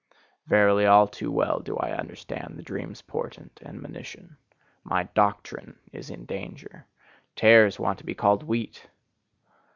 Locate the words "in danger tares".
6.09-7.79